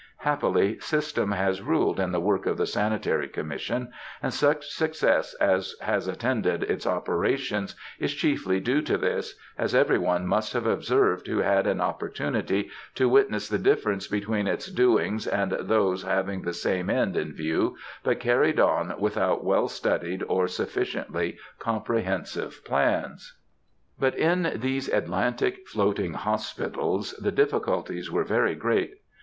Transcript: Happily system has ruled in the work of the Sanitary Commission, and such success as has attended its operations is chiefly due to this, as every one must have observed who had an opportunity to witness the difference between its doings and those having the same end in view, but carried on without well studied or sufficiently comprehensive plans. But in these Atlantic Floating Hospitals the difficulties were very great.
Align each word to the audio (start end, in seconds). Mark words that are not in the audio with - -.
Happily 0.21 0.79
system 0.79 1.31
has 1.31 1.61
ruled 1.61 1.99
in 1.99 2.11
the 2.11 2.19
work 2.19 2.47
of 2.47 2.57
the 2.57 2.65
Sanitary 2.65 3.27
Commission, 3.27 3.91
and 4.23 4.33
such 4.33 4.65
success 4.65 5.35
as 5.35 5.75
has 5.79 6.07
attended 6.07 6.63
its 6.63 6.87
operations 6.87 7.75
is 7.99 8.11
chiefly 8.15 8.59
due 8.59 8.81
to 8.81 8.97
this, 8.97 9.35
as 9.59 9.75
every 9.75 9.99
one 9.99 10.25
must 10.25 10.53
have 10.53 10.65
observed 10.65 11.27
who 11.27 11.37
had 11.41 11.67
an 11.67 11.79
opportunity 11.79 12.71
to 12.95 13.07
witness 13.07 13.47
the 13.47 13.59
difference 13.59 14.07
between 14.07 14.47
its 14.47 14.65
doings 14.71 15.27
and 15.27 15.51
those 15.51 16.01
having 16.01 16.41
the 16.41 16.53
same 16.53 16.89
end 16.89 17.15
in 17.15 17.31
view, 17.31 17.77
but 18.01 18.19
carried 18.19 18.59
on 18.59 18.95
without 18.99 19.43
well 19.45 19.67
studied 19.67 20.23
or 20.27 20.47
sufficiently 20.47 21.37
comprehensive 21.59 22.65
plans. 22.65 23.37
But 23.99 24.15
in 24.17 24.51
these 24.55 24.87
Atlantic 24.89 25.67
Floating 25.67 26.13
Hospitals 26.13 27.13
the 27.21 27.31
difficulties 27.31 28.09
were 28.09 28.23
very 28.23 28.55
great. 28.55 28.95